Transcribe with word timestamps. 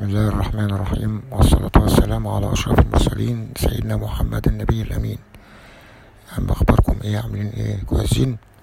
بسم 0.00 0.08
الله 0.08 0.28
الرحمن 0.28 0.70
الرحيم 0.70 1.22
والصلاة 1.30 1.76
والسلام 1.76 2.28
على 2.28 2.52
أشرف 2.52 2.78
المرسلين 2.78 3.52
سيدنا 3.56 3.96
محمد 3.96 4.48
النبي 4.48 4.82
الأمين. 4.82 5.18
أما 6.38 6.52
أخباركم 6.52 6.96
إيه؟ 7.04 7.18
عاملين 7.18 7.46
إيه؟ 7.46 7.84
كويسين؟ 7.84 8.36